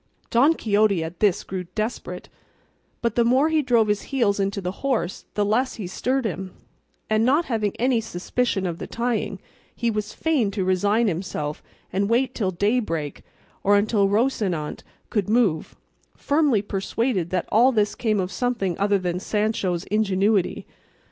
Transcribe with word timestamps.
Don 0.31 0.55
Quixote 0.55 1.03
at 1.03 1.19
this 1.19 1.43
grew 1.43 1.65
desperate, 1.75 2.27
but 3.03 3.13
the 3.13 3.23
more 3.23 3.49
he 3.49 3.61
drove 3.61 3.87
his 3.87 4.01
heels 4.09 4.39
into 4.39 4.59
the 4.59 4.71
horse, 4.81 5.25
the 5.35 5.45
less 5.45 5.75
he 5.75 5.85
stirred 5.85 6.25
him; 6.25 6.55
and 7.07 7.23
not 7.23 7.45
having 7.45 7.75
any 7.77 8.01
suspicion 8.01 8.65
of 8.65 8.79
the 8.79 8.87
tying, 8.87 9.39
he 9.75 9.91
was 9.91 10.11
fain 10.11 10.49
to 10.49 10.65
resign 10.65 11.07
himself 11.07 11.61
and 11.93 12.09
wait 12.09 12.33
till 12.33 12.49
daybreak 12.49 13.21
or 13.63 13.77
until 13.77 14.09
Rocinante 14.09 14.81
could 15.11 15.29
move, 15.29 15.75
firmly 16.17 16.63
persuaded 16.63 17.29
that 17.29 17.45
all 17.51 17.71
this 17.71 17.93
came 17.93 18.19
of 18.19 18.31
something 18.31 18.75
other 18.79 18.97
than 18.97 19.19
Sancho's 19.19 19.83
ingenuity. 19.83 20.65